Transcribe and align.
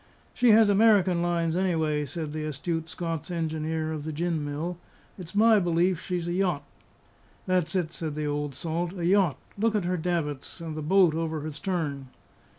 "She 0.33 0.49
has 0.49 0.67
American 0.67 1.21
lines, 1.21 1.55
anyway," 1.55 2.07
said 2.07 2.33
the 2.33 2.43
astute 2.45 2.89
Scots 2.89 3.29
engineer 3.29 3.93
of 3.93 4.03
the 4.03 4.11
gin 4.11 4.43
mill; 4.43 4.79
"it's 5.15 5.35
my 5.35 5.59
belief 5.59 6.03
she's 6.03 6.27
a 6.27 6.33
yacht." 6.33 6.63
"That's 7.45 7.75
it," 7.75 7.93
said 7.93 8.15
the 8.15 8.25
old 8.25 8.55
salt, 8.55 8.93
"a 8.97 9.05
yacht! 9.05 9.37
look 9.59 9.75
at 9.75 9.85
her 9.85 9.97
davits, 9.97 10.59
and 10.59 10.75
the 10.75 10.81
boat 10.81 11.13
over 11.13 11.39
the 11.41 11.53
stern." 11.53 12.07